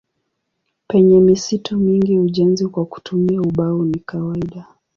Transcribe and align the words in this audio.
Penye 0.87 1.19
misitu 1.19 1.77
mingi 1.77 2.19
ujenzi 2.19 2.67
kwa 2.67 2.85
kutumia 2.85 3.41
ubao 3.41 3.85
ni 3.85 3.99
kawaida. 3.99 4.65